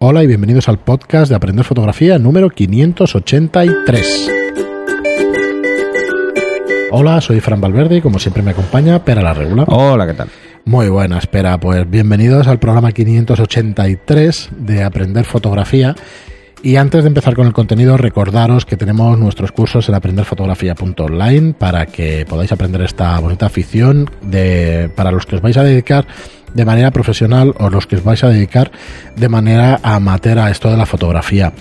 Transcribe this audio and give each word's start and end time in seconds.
Hola 0.00 0.22
y 0.22 0.28
bienvenidos 0.28 0.68
al 0.68 0.78
podcast 0.78 1.28
de 1.28 1.34
Aprender 1.34 1.64
Fotografía 1.64 2.20
número 2.20 2.50
583. 2.50 4.30
Hola, 6.92 7.20
soy 7.20 7.40
Fran 7.40 7.60
Valverde 7.60 7.96
y 7.96 8.00
como 8.00 8.20
siempre 8.20 8.44
me 8.44 8.52
acompaña 8.52 9.04
Pera 9.04 9.22
la 9.22 9.34
Regula. 9.34 9.64
Hola, 9.66 10.06
¿qué 10.06 10.14
tal? 10.14 10.28
Muy 10.64 10.88
buena, 10.88 11.18
espera, 11.18 11.58
pues 11.58 11.90
bienvenidos 11.90 12.46
al 12.46 12.60
programa 12.60 12.92
583 12.92 14.50
de 14.56 14.84
Aprender 14.84 15.24
Fotografía. 15.24 15.96
Y 16.62 16.76
antes 16.76 17.02
de 17.02 17.08
empezar 17.08 17.34
con 17.34 17.48
el 17.48 17.52
contenido, 17.52 17.96
recordaros 17.96 18.66
que 18.66 18.76
tenemos 18.76 19.18
nuestros 19.18 19.50
cursos 19.50 19.88
en 19.88 19.96
aprenderfotografía.online 19.96 21.54
para 21.54 21.86
que 21.86 22.24
podáis 22.28 22.52
aprender 22.52 22.82
esta 22.82 23.18
bonita 23.18 23.46
afición 23.46 24.08
de, 24.22 24.92
para 24.94 25.10
los 25.10 25.26
que 25.26 25.34
os 25.34 25.42
vais 25.42 25.56
a 25.56 25.64
dedicar 25.64 26.06
de 26.54 26.64
manera 26.64 26.90
profesional 26.90 27.54
o 27.58 27.70
los 27.70 27.86
que 27.86 27.96
os 27.96 28.04
vais 28.04 28.22
a 28.24 28.28
dedicar 28.28 28.70
de 29.16 29.28
manera 29.28 29.80
amateur 29.82 30.38
a 30.38 30.50
esto 30.50 30.70
de 30.70 30.76
la 30.76 30.86
fotografía. 30.86 31.52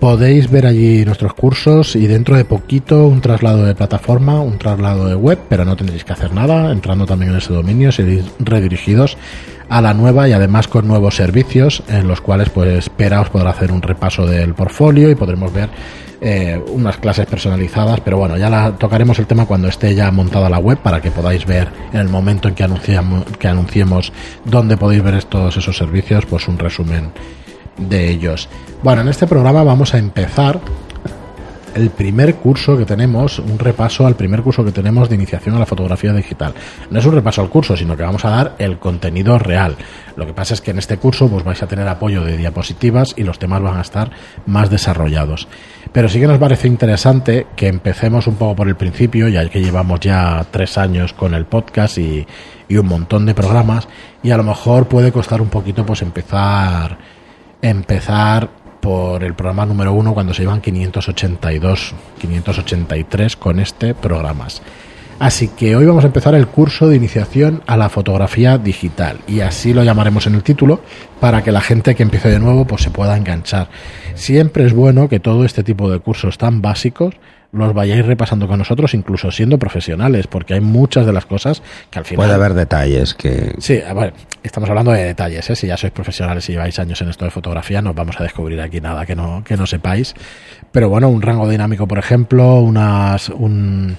Podéis 0.00 0.48
ver 0.48 0.64
allí 0.64 1.04
nuestros 1.04 1.34
cursos 1.34 1.96
y 1.96 2.06
dentro 2.06 2.36
de 2.36 2.44
poquito 2.44 3.08
un 3.08 3.20
traslado 3.20 3.64
de 3.64 3.74
plataforma, 3.74 4.40
un 4.40 4.56
traslado 4.56 5.08
de 5.08 5.16
web, 5.16 5.38
pero 5.48 5.64
no 5.64 5.76
tendréis 5.76 6.04
que 6.04 6.12
hacer 6.12 6.32
nada. 6.32 6.70
Entrando 6.70 7.04
también 7.04 7.32
en 7.32 7.38
ese 7.38 7.52
dominio, 7.52 7.90
seréis 7.90 8.24
redirigidos 8.38 9.16
a 9.68 9.80
la 9.80 9.94
nueva 9.94 10.28
y 10.28 10.32
además 10.32 10.68
con 10.68 10.86
nuevos 10.86 11.16
servicios 11.16 11.82
en 11.88 12.06
los 12.06 12.20
cuales 12.20 12.48
pues 12.48 12.78
espera 12.78 13.20
os 13.20 13.30
podrá 13.30 13.50
hacer 13.50 13.72
un 13.72 13.82
repaso 13.82 14.24
del 14.24 14.54
portfolio 14.54 15.10
y 15.10 15.16
podremos 15.16 15.52
ver 15.52 15.68
eh, 16.20 16.60
unas 16.72 16.96
clases 16.96 17.26
personalizadas, 17.26 18.00
pero 18.00 18.18
bueno, 18.18 18.36
ya 18.36 18.50
la, 18.50 18.72
tocaremos 18.72 19.18
el 19.18 19.26
tema 19.26 19.46
cuando 19.46 19.68
esté 19.68 19.94
ya 19.94 20.10
montada 20.10 20.48
la 20.48 20.58
web 20.58 20.78
para 20.78 21.00
que 21.00 21.10
podáis 21.10 21.46
ver 21.46 21.68
en 21.92 22.00
el 22.00 22.08
momento 22.08 22.48
en 22.48 22.54
que 22.54 22.64
anunciamos, 22.64 23.24
que 23.38 23.48
anunciemos 23.48 24.12
dónde 24.44 24.76
podéis 24.76 25.02
ver 25.02 25.14
estos 25.14 25.56
esos 25.56 25.76
servicios, 25.76 26.26
pues 26.26 26.48
un 26.48 26.58
resumen 26.58 27.12
de 27.76 28.10
ellos. 28.10 28.48
Bueno, 28.82 29.02
en 29.02 29.08
este 29.08 29.26
programa 29.26 29.62
vamos 29.62 29.94
a 29.94 29.98
empezar 29.98 30.60
el 31.74 31.90
primer 31.90 32.36
curso 32.36 32.76
que 32.76 32.84
tenemos, 32.84 33.38
un 33.38 33.58
repaso 33.58 34.06
al 34.06 34.16
primer 34.16 34.42
curso 34.42 34.64
que 34.64 34.72
tenemos 34.72 35.08
de 35.08 35.14
iniciación 35.14 35.54
a 35.54 35.58
la 35.58 35.66
fotografía 35.66 36.12
digital. 36.12 36.54
No 36.90 36.98
es 36.98 37.06
un 37.06 37.14
repaso 37.14 37.42
al 37.42 37.50
curso, 37.50 37.76
sino 37.76 37.96
que 37.96 38.02
vamos 38.02 38.24
a 38.24 38.30
dar 38.30 38.54
el 38.58 38.78
contenido 38.78 39.38
real. 39.38 39.76
Lo 40.16 40.26
que 40.26 40.32
pasa 40.32 40.54
es 40.54 40.60
que 40.60 40.72
en 40.72 40.78
este 40.78 40.98
curso 40.98 41.28
pues 41.28 41.44
vais 41.44 41.62
a 41.62 41.66
tener 41.66 41.86
apoyo 41.88 42.24
de 42.24 42.36
diapositivas 42.36 43.14
y 43.16 43.22
los 43.22 43.38
temas 43.38 43.62
van 43.62 43.78
a 43.78 43.82
estar 43.82 44.10
más 44.46 44.70
desarrollados. 44.70 45.48
Pero 45.92 46.08
sí 46.08 46.20
que 46.20 46.26
nos 46.26 46.38
parece 46.38 46.68
interesante 46.68 47.46
que 47.56 47.68
empecemos 47.68 48.26
un 48.26 48.36
poco 48.36 48.56
por 48.56 48.68
el 48.68 48.76
principio, 48.76 49.28
ya 49.28 49.48
que 49.48 49.62
llevamos 49.62 50.00
ya 50.00 50.44
tres 50.50 50.78
años 50.78 51.12
con 51.12 51.34
el 51.34 51.46
podcast 51.46 51.98
y, 51.98 52.26
y 52.68 52.76
un 52.76 52.86
montón 52.86 53.26
de 53.26 53.34
programas, 53.34 53.88
y 54.22 54.30
a 54.30 54.36
lo 54.36 54.44
mejor 54.44 54.88
puede 54.88 55.12
costar 55.12 55.40
un 55.40 55.48
poquito 55.48 55.86
pues 55.86 56.02
empezar 56.02 56.98
empezar 57.62 58.50
por 58.88 59.22
el 59.22 59.34
programa 59.34 59.66
número 59.66 59.92
uno 59.92 60.14
cuando 60.14 60.32
se 60.32 60.40
llevan 60.40 60.62
582, 60.62 61.94
583 62.22 63.36
con 63.36 63.60
este 63.60 63.92
programas. 63.92 64.62
Así 65.18 65.48
que 65.48 65.76
hoy 65.76 65.84
vamos 65.84 66.04
a 66.04 66.06
empezar 66.06 66.34
el 66.34 66.46
curso 66.46 66.88
de 66.88 66.96
iniciación 66.96 67.62
a 67.66 67.76
la 67.76 67.90
fotografía 67.90 68.56
digital 68.56 69.18
y 69.26 69.40
así 69.40 69.74
lo 69.74 69.84
llamaremos 69.84 70.26
en 70.26 70.36
el 70.36 70.42
título 70.42 70.80
para 71.20 71.44
que 71.44 71.52
la 71.52 71.60
gente 71.60 71.94
que 71.94 72.02
empiece 72.02 72.30
de 72.30 72.40
nuevo 72.40 72.64
pues 72.64 72.80
se 72.80 72.90
pueda 72.90 73.14
enganchar. 73.14 73.68
Siempre 74.14 74.64
es 74.64 74.72
bueno 74.72 75.10
que 75.10 75.20
todo 75.20 75.44
este 75.44 75.62
tipo 75.62 75.90
de 75.90 75.98
cursos 75.98 76.38
tan 76.38 76.62
básicos 76.62 77.12
los 77.52 77.72
vayáis 77.72 78.04
repasando 78.04 78.46
con 78.46 78.58
nosotros, 78.58 78.92
incluso 78.94 79.30
siendo 79.30 79.58
profesionales, 79.58 80.26
porque 80.26 80.54
hay 80.54 80.60
muchas 80.60 81.06
de 81.06 81.12
las 81.12 81.24
cosas 81.24 81.62
que 81.90 81.98
al 81.98 82.04
final... 82.04 82.26
Puede 82.26 82.34
haber 82.34 82.54
detalles 82.54 83.14
que... 83.14 83.54
Sí, 83.58 83.80
a 83.80 83.94
ver, 83.94 84.12
estamos 84.42 84.68
hablando 84.68 84.92
de 84.92 85.04
detalles, 85.04 85.48
¿eh? 85.48 85.56
si 85.56 85.66
ya 85.66 85.76
sois 85.76 85.92
profesionales 85.92 86.48
y 86.48 86.52
lleváis 86.52 86.78
años 86.78 87.00
en 87.00 87.08
esto 87.08 87.24
de 87.24 87.30
fotografía, 87.30 87.80
no 87.80 87.94
vamos 87.94 88.20
a 88.20 88.22
descubrir 88.22 88.60
aquí 88.60 88.80
nada 88.80 89.06
que 89.06 89.16
no, 89.16 89.42
que 89.44 89.56
no 89.56 89.66
sepáis. 89.66 90.14
Pero 90.72 90.90
bueno, 90.90 91.08
un 91.08 91.22
rango 91.22 91.48
dinámico, 91.48 91.88
por 91.88 91.98
ejemplo, 91.98 92.60
unas, 92.60 93.30
un, 93.30 93.96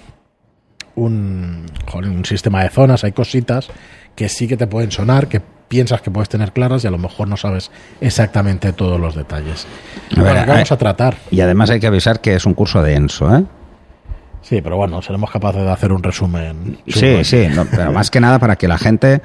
un, 0.95 1.65
joder, 1.87 2.11
un 2.11 2.25
sistema 2.25 2.63
de 2.63 2.69
zonas, 2.69 3.03
hay 3.03 3.13
cositas 3.13 3.69
que 4.15 4.29
sí 4.29 4.47
que 4.47 4.57
te 4.57 4.67
pueden 4.67 4.91
sonar, 4.91 5.27
que 5.27 5.41
piensas 5.69 6.01
que 6.01 6.11
puedes 6.11 6.27
tener 6.27 6.51
claras 6.51 6.83
y 6.83 6.87
a 6.87 6.91
lo 6.91 6.97
mejor 6.97 7.27
no 7.29 7.37
sabes 7.37 7.71
exactamente 8.01 8.73
todos 8.73 8.99
los 8.99 9.15
detalles. 9.15 9.65
A 10.11 10.15
ver, 10.15 10.23
Bueno, 10.23 10.39
¿qué 10.41 10.49
vamos 10.51 10.71
hay- 10.71 10.75
a 10.75 10.77
tratar? 10.77 11.15
Y 11.31 11.39
además 11.39 11.69
hay 11.69 11.79
que 11.79 11.87
avisar 11.87 12.19
que 12.19 12.35
es 12.35 12.45
un 12.45 12.53
curso 12.55 12.83
denso, 12.83 13.33
¿eh? 13.33 13.43
Sí, 14.41 14.61
pero 14.61 14.77
bueno, 14.77 15.01
seremos 15.01 15.29
capaces 15.31 15.61
de 15.61 15.69
hacer 15.71 15.91
un 15.93 16.01
resumen. 16.01 16.77
Sí, 16.87 17.23
sí, 17.23 17.47
no, 17.53 17.65
pero 17.65 17.91
más 17.91 18.09
que 18.09 18.19
nada 18.19 18.39
para 18.39 18.55
que 18.55 18.67
la 18.67 18.77
gente 18.77 19.21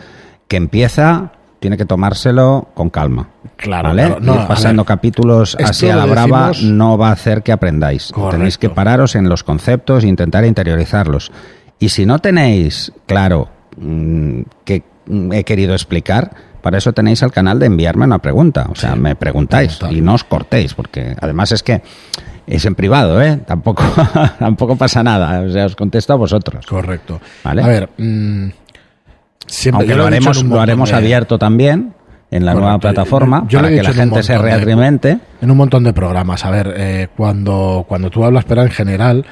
que 0.49 0.57
empieza 0.57 1.33
tiene 1.61 1.79
que 1.79 1.87
tomárselo 1.87 2.69
con 2.75 2.91
calma. 2.91 3.31
Claro, 3.57 3.89
¿vale? 3.89 4.05
claro. 4.07 4.21
No, 4.21 4.35
Ir 4.43 4.47
pasando 4.47 4.83
ver, 4.83 4.89
capítulos 4.89 5.57
así 5.65 5.89
a 5.89 5.97
la 5.97 6.05
brava 6.05 6.49
decimos- 6.49 6.71
no 6.73 6.99
va 6.99 7.09
a 7.09 7.13
hacer 7.13 7.43
que 7.43 7.53
aprendáis. 7.53 8.11
Correcto. 8.13 8.37
Tenéis 8.37 8.59
que 8.59 8.69
pararos 8.69 9.15
en 9.15 9.31
los 9.31 9.45
conceptos 9.45 10.05
e 10.05 10.09
intentar 10.09 10.45
interiorizarlos. 10.45 11.33
Y 11.79 11.89
si 11.89 12.05
no 12.05 12.19
tenéis 12.19 12.93
claro 13.07 13.49
mm, 13.79 14.41
qué 14.65 14.81
mm, 14.81 14.94
he 15.33 15.45
querido 15.45 15.75
explicar, 15.75 16.31
para 16.63 16.79
eso 16.79 16.93
tenéis 16.93 17.23
el 17.23 17.31
canal 17.31 17.59
de 17.59 17.67
enviarme 17.67 18.05
una 18.07 18.19
pregunta. 18.21 18.67
O 18.71 18.75
sea, 18.75 18.95
Sí, 18.95 18.99
me 19.01 19.15
preguntáis 19.17 19.79
y 19.91 20.01
no 20.01 20.15
os 20.15 20.25
cortéis, 20.25 20.75
porque 20.75 21.15
además 21.21 21.53
es 21.53 21.63
que 21.63 21.83
es 22.47 22.65
en 22.65 22.75
privado, 22.75 23.21
¿eh? 23.23 23.39
Tampoco, 23.47 23.83
tampoco 24.39 24.77
pasa 24.77 25.03
nada. 25.03 25.41
O 25.43 25.49
sea, 25.51 25.67
os 25.67 25.77
contesto 25.77 26.13
a 26.13 26.17
vosotros. 26.17 26.65
Correcto. 26.67 27.21
Vale. 27.43 27.63
A 27.63 27.67
ver, 27.67 27.89
mm, 27.99 28.49
siempre 29.47 29.81
Aunque 29.83 29.91
yo 29.91 29.97
lo 29.99 30.05
dicho 30.05 30.17
haremos, 30.31 30.45
lo 30.45 30.61
haremos 30.61 30.91
de- 30.91 30.97
abierto 30.97 31.39
también 31.39 31.95
en 32.31 32.45
la 32.45 32.53
Correcto. 32.53 32.61
nueva 32.65 32.79
plataforma 32.81 33.45
Yo 33.49 33.59
lo 33.61 33.65
para 33.69 33.77
que 33.77 33.83
la 33.83 33.93
gente 33.93 34.23
se 34.23 34.33
de- 34.33 34.39
retroalimente. 34.39 35.19
En 35.41 35.51
un 35.51 35.57
montón 35.57 35.85
de 35.85 35.93
programas. 35.93 36.45
A 36.45 36.51
ver, 36.51 36.75
eh, 36.77 37.09
cuando, 37.17 37.85
cuando 37.87 38.11
tú 38.11 38.25
hablas, 38.25 38.45
pero 38.45 38.63
en 38.63 38.71
general, 38.71 39.25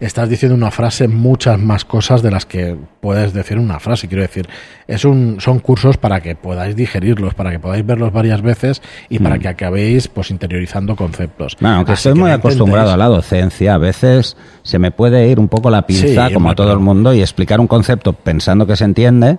estás 0.00 0.28
diciendo 0.28 0.54
una 0.56 0.70
frase 0.70 1.08
muchas 1.08 1.58
más 1.58 1.84
cosas 1.84 2.22
de 2.22 2.30
las 2.30 2.46
que 2.46 2.76
puedes 3.00 3.32
decir 3.32 3.58
en 3.58 3.64
una 3.64 3.78
frase. 3.80 4.08
Quiero 4.08 4.22
decir, 4.22 4.48
es 4.88 5.04
un, 5.04 5.40
son 5.40 5.60
cursos 5.60 5.96
para 5.98 6.20
que 6.20 6.34
podáis 6.34 6.74
digerirlos, 6.74 7.34
para 7.34 7.50
que 7.50 7.58
podáis 7.58 7.84
verlos 7.84 8.12
varias 8.12 8.42
veces 8.42 8.82
y 9.08 9.18
para 9.18 9.38
que 9.38 9.48
acabéis 9.48 10.08
pues 10.08 10.30
interiorizando 10.30 10.96
conceptos. 10.96 11.56
Mm. 11.56 11.60
Bueno, 11.60 11.76
aunque 11.76 11.92
Así 11.92 12.08
estoy 12.08 12.20
muy 12.20 12.30
acostumbrado 12.30 12.92
a 12.92 12.96
la 12.96 13.06
docencia, 13.06 13.74
a 13.74 13.78
veces 13.78 14.36
se 14.62 14.78
me 14.78 14.90
puede 14.90 15.28
ir 15.28 15.38
un 15.38 15.48
poco 15.48 15.70
la 15.70 15.86
pinza, 15.86 16.28
Sí, 16.28 16.34
como 16.34 16.50
a 16.50 16.54
todo 16.54 16.72
el 16.72 16.80
mundo, 16.80 17.12
y 17.12 17.20
explicar 17.20 17.60
un 17.60 17.66
concepto 17.66 18.12
pensando 18.12 18.66
que 18.66 18.76
se 18.76 18.84
entiende. 18.84 19.38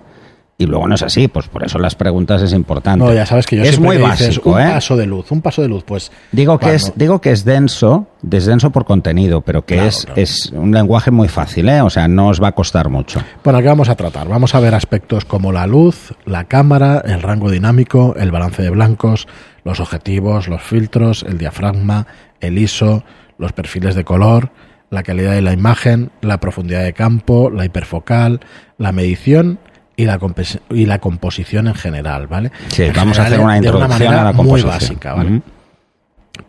Y 0.62 0.66
luego 0.66 0.86
no 0.86 0.94
es 0.94 1.02
así, 1.02 1.26
pues 1.26 1.48
por 1.48 1.64
eso 1.64 1.78
las 1.78 1.96
preguntas 1.96 2.40
es 2.40 2.52
importante. 2.52 3.04
No, 3.04 3.12
ya 3.12 3.26
sabes 3.26 3.46
que 3.46 3.56
yo 3.56 3.64
es 3.64 3.80
muy 3.80 3.96
dices, 3.96 4.28
básico, 4.28 4.52
un 4.52 4.60
¿eh? 4.60 4.68
paso 4.68 4.96
de 4.96 5.06
luz, 5.06 5.32
un 5.32 5.42
paso 5.42 5.60
de 5.60 5.68
luz, 5.68 5.82
pues 5.84 6.12
Digo 6.30 6.58
que, 6.58 6.74
es, 6.74 6.92
digo 6.94 7.20
que 7.20 7.32
es 7.32 7.44
denso, 7.44 8.06
es 8.30 8.46
denso 8.46 8.70
por 8.70 8.84
contenido, 8.84 9.40
pero 9.40 9.64
que 9.66 9.74
Claro, 9.74 9.88
es, 9.88 10.04
claro. 10.04 10.20
es 10.20 10.52
un 10.54 10.70
lenguaje 10.72 11.10
muy 11.10 11.26
fácil, 11.28 11.68
¿eh? 11.68 11.80
O 11.80 11.90
sea, 11.90 12.06
no 12.06 12.28
os 12.28 12.40
va 12.40 12.48
a 12.48 12.52
costar 12.52 12.88
mucho. 12.88 13.20
Bueno, 13.42 13.60
¿qué 13.60 13.66
vamos 13.66 13.88
a 13.88 13.96
tratar? 13.96 14.28
Vamos 14.28 14.54
a 14.54 14.60
ver 14.60 14.74
aspectos 14.74 15.24
como 15.24 15.50
la 15.50 15.66
luz, 15.66 16.14
la 16.26 16.44
cámara, 16.44 17.02
el 17.04 17.22
rango 17.22 17.50
dinámico, 17.50 18.14
el 18.16 18.30
balance 18.30 18.62
de 18.62 18.70
blancos, 18.70 19.26
los 19.64 19.80
objetivos, 19.80 20.46
los 20.46 20.62
filtros, 20.62 21.24
el 21.24 21.38
diafragma, 21.38 22.06
el 22.40 22.56
ISO, 22.58 23.02
los 23.38 23.52
perfiles 23.52 23.94
de 23.96 24.04
color, 24.04 24.50
la 24.90 25.02
calidad 25.02 25.32
de 25.32 25.42
la 25.42 25.52
imagen, 25.52 26.10
la 26.20 26.38
profundidad 26.38 26.84
de 26.84 26.92
campo, 26.92 27.50
la 27.50 27.64
hiperfocal, 27.64 28.40
la 28.78 28.92
medición 28.92 29.58
y 29.96 30.04
la, 30.06 30.18
compes- 30.18 30.58
y 30.70 30.86
la 30.86 30.98
composición 30.98 31.68
en 31.68 31.74
general, 31.74 32.28
¿ale? 32.30 32.50
Sí, 32.68 32.84
En 32.84 32.92
vamos 32.94 33.18
a 33.18 33.24
hacer 33.24 33.40
una 33.40 33.56
introducción 33.58 34.14
a 34.14 34.24
la 34.24 34.32
muy 34.32 34.36
composición. 34.60 34.70
básica, 34.70 35.14
¿vale? 35.14 35.42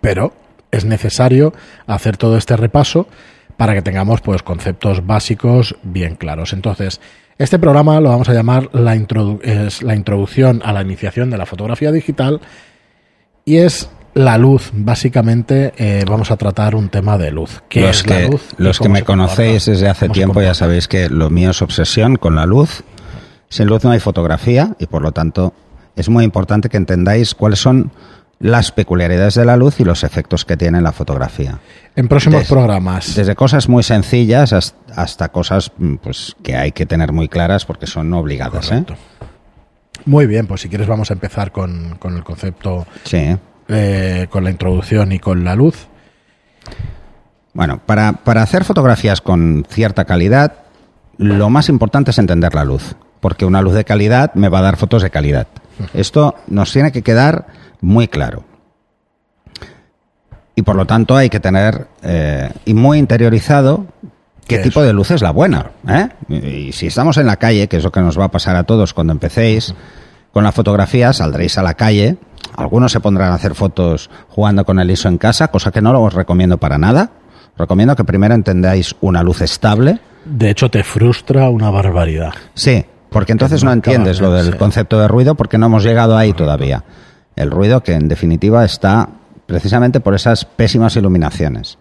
Pero 0.01 0.33
es 0.71 0.85
necesario 0.85 1.53
hacer 1.87 2.17
todo 2.17 2.37
este 2.37 2.55
repaso 2.57 3.07
para 3.57 3.73
que 3.73 3.81
tengamos 3.81 4.21
pues 4.21 4.41
conceptos 4.43 5.05
básicos 5.05 5.75
bien 5.83 6.15
claros. 6.15 6.53
Entonces, 6.53 6.99
este 7.37 7.59
programa 7.59 7.99
lo 7.99 8.09
vamos 8.09 8.29
a 8.29 8.33
llamar 8.33 8.69
la, 8.73 8.95
introdu- 8.95 9.41
es 9.43 9.83
la 9.83 9.95
introducción 9.95 10.61
a 10.65 10.73
la 10.73 10.81
iniciación 10.81 11.29
de 11.29 11.37
la 11.37 11.45
fotografía 11.45 11.91
digital 11.91 12.41
y 13.45 13.57
es 13.57 13.89
la 14.15 14.37
luz. 14.37 14.71
Básicamente 14.73 15.73
eh, 15.77 16.05
vamos 16.07 16.31
a 16.31 16.37
tratar 16.37 16.75
un 16.75 16.89
tema 16.89 17.17
de 17.17 17.31
luz. 17.31 17.61
¿Qué 17.69 17.81
los 17.81 17.97
es 17.97 18.03
que, 18.03 18.21
la 18.23 18.27
luz? 18.29 18.41
los 18.57 18.79
que 18.79 18.89
me 18.89 19.03
conocéis 19.03 19.65
desde 19.65 19.89
hace 19.89 20.05
¿Cómo 20.07 20.13
se 20.15 20.19
tiempo 20.19 20.41
ya 20.41 20.53
sabéis 20.53 20.87
que 20.87 21.09
lo 21.09 21.29
mío 21.29 21.51
es 21.51 21.61
obsesión 21.61 22.15
con 22.15 22.35
la 22.35 22.45
luz. 22.45 22.83
Sin 23.53 23.67
luz 23.67 23.83
no 23.83 23.91
hay 23.91 23.99
fotografía 23.99 24.75
y 24.79 24.87
por 24.87 25.03
lo 25.03 25.11
tanto 25.11 25.53
es 25.95 26.09
muy 26.09 26.23
importante 26.23 26.69
que 26.69 26.77
entendáis 26.77 27.35
cuáles 27.35 27.59
son 27.59 27.91
las 28.39 28.71
peculiaridades 28.71 29.35
de 29.35 29.45
la 29.45 29.55
luz 29.57 29.79
y 29.79 29.83
los 29.83 30.03
efectos 30.03 30.43
que 30.43 30.57
tiene 30.57 30.79
en 30.79 30.83
la 30.83 30.91
fotografía. 30.91 31.59
En 31.95 32.07
próximos 32.07 32.45
programas. 32.47 33.15
Desde 33.15 33.35
cosas 33.35 33.69
muy 33.69 33.83
sencillas 33.83 34.53
has- 34.53 34.73
hasta 34.95 35.29
cosas 35.29 35.71
mm, 35.77 35.95
pues 35.97 36.35
que 36.41 36.55
hay 36.55 36.71
que 36.71 36.87
tener 36.87 37.11
muy 37.11 37.29
claras 37.29 37.63
porque 37.65 37.85
son 37.85 38.11
obligadas. 38.15 38.71
¿eh? 38.71 38.83
Muy 40.05 40.25
bien, 40.25 40.47
pues 40.47 40.61
si 40.61 40.67
quieres 40.69 40.87
vamos 40.87 41.11
a 41.11 41.13
empezar 41.13 41.51
con, 41.51 41.97
con 41.99 42.15
el 42.17 42.23
concepto, 42.23 42.87
Sí. 43.03 43.37
eh, 43.67 44.25
con 44.31 44.43
la 44.43 44.49
introducción 44.49 45.11
y 45.11 45.19
con 45.19 45.43
la 45.43 45.53
luz. 45.55 45.87
Bueno, 47.53 47.79
para, 47.85 48.13
para 48.13 48.41
hacer 48.41 48.63
fotografías 48.63 49.21
con 49.21 49.63
cierta 49.69 50.05
calidad, 50.05 50.53
lo 51.17 51.49
más 51.51 51.69
importante 51.69 52.09
es 52.11 52.17
entender 52.17 52.55
la 52.55 52.65
luz, 52.65 52.95
porque 53.23 53.45
una 53.45 53.61
luz 53.61 53.73
de 53.73 53.85
calidad 53.85 54.33
me 54.33 54.49
va 54.49 54.59
a 54.59 54.63
dar 54.63 54.75
fotos 54.75 55.01
de 55.01 55.09
calidad. 55.09 55.47
Esto 55.93 56.35
nos 56.47 56.73
tiene 56.73 56.91
que 56.91 57.03
quedar 57.03 57.47
muy 57.79 58.09
claro. 58.09 58.43
Y 60.55 60.63
por 60.63 60.75
lo 60.75 60.85
tanto 60.85 61.15
hay 61.15 61.29
que 61.29 61.39
tener 61.39 61.87
eh, 62.03 62.49
y 62.65 62.73
muy 62.73 62.97
interiorizado 62.97 63.85
qué 64.45 64.55
Eso. 64.55 64.63
tipo 64.65 64.83
de 64.83 64.91
luz 64.91 65.11
es 65.11 65.21
la 65.21 65.31
buena. 65.31 65.71
¿eh? 65.87 66.09
Y 66.67 66.73
si 66.73 66.87
estamos 66.87 67.15
en 67.15 67.25
la 67.25 67.37
calle, 67.37 67.69
que 67.69 67.77
es 67.77 67.83
lo 67.85 67.93
que 67.93 68.01
nos 68.01 68.19
va 68.19 68.25
a 68.25 68.31
pasar 68.31 68.57
a 68.57 68.65
todos 68.65 68.93
cuando 68.93 69.13
empecéis 69.13 69.73
con 70.33 70.43
la 70.43 70.51
fotografía, 70.51 71.13
saldréis 71.13 71.57
a 71.57 71.63
la 71.63 71.75
calle. 71.75 72.17
Algunos 72.57 72.91
se 72.91 72.99
pondrán 72.99 73.31
a 73.31 73.35
hacer 73.35 73.55
fotos 73.55 74.09
jugando 74.27 74.65
con 74.65 74.79
el 74.79 74.91
ISO 74.91 75.07
en 75.07 75.17
casa, 75.17 75.47
cosa 75.47 75.71
que 75.71 75.81
no 75.81 75.97
os 75.97 76.13
recomiendo 76.13 76.57
para 76.57 76.77
nada. 76.77 77.11
Recomiendo 77.57 77.95
que 77.95 78.03
primero 78.03 78.35
entendáis 78.35 78.97
una 78.99 79.23
luz 79.23 79.39
estable. 79.39 79.99
De 80.25 80.49
hecho, 80.49 80.69
te 80.69 80.83
frustra 80.83 81.49
una 81.49 81.69
barbaridad. 81.69 82.33
Sí, 82.53 82.83
porque 83.13 83.31
entonces 83.31 83.63
no 83.63 83.71
entiendes 83.71 84.19
lo 84.19 84.33
del 84.33 84.57
concepto 84.57 84.99
de 84.99 85.07
ruido 85.07 85.35
porque 85.35 85.57
no 85.57 85.67
hemos 85.67 85.83
llegado 85.83 86.17
ahí 86.17 86.33
todavía. 86.33 86.83
El 87.35 87.51
ruido 87.51 87.81
que 87.83 87.93
en 87.93 88.07
definitiva 88.07 88.65
está 88.65 89.09
precisamente 89.45 89.99
por 89.99 90.15
esas 90.15 90.45
pésimas 90.45 90.95
iluminaciones. 90.95 91.77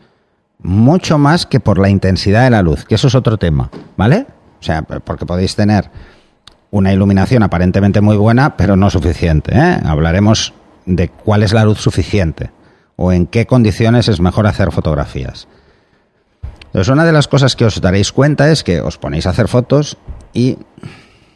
Mucho 0.59 1.19
más 1.19 1.47
que 1.47 1.59
por 1.59 1.79
la 1.79 1.89
intensidad 1.89 2.45
de 2.45 2.51
la 2.51 2.63
luz, 2.63 2.85
que 2.85 2.95
eso 2.95 3.09
es 3.09 3.15
otro 3.15 3.39
tema, 3.39 3.71
¿vale? 3.97 4.27
O 4.61 4.63
sea, 4.63 4.83
porque 4.83 5.27
podéis 5.27 5.57
tener 5.57 5.91
una 6.71 6.93
iluminación 6.93 7.43
aparentemente 7.43 8.01
muy 8.01 8.17
buena, 8.17 8.57
pero 8.57 8.77
no 8.77 8.89
suficiente. 8.91 9.53
¿eh? 9.57 9.79
Hablaremos 9.85 10.55
de 10.87 11.09
cuál 11.09 11.43
es 11.43 11.53
la 11.53 11.65
luz 11.65 11.81
suficiente 11.81 12.51
o 12.97 13.13
en 13.13 13.27
qué 13.27 13.47
condiciones 13.47 14.09
es 14.09 14.21
mejor 14.21 14.47
hacer 14.47 14.71
fotografías. 14.71 15.49
Entonces, 16.67 16.89
una 16.89 17.05
de 17.05 17.13
las 17.13 17.29
cosas 17.29 17.57
que 17.57 17.65
os 17.65 17.81
daréis 17.81 18.13
cuenta 18.13 18.51
es 18.51 18.65
que 18.65 18.81
os 18.81 18.97
ponéis 18.97 19.27
a 19.27 19.31
hacer 19.31 19.49
fotos 19.49 19.99
y 20.33 20.59